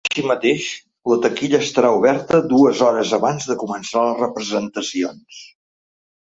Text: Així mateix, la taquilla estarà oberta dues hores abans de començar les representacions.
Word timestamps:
Així 0.09 0.21
mateix, 0.29 0.69
la 1.11 1.17
taquilla 1.25 1.59
estarà 1.65 1.91
oberta 1.99 2.41
dues 2.55 2.83
hores 2.87 3.13
abans 3.21 3.47
de 3.53 3.61
començar 3.67 4.09
les 4.09 4.21
representacions. 4.27 5.47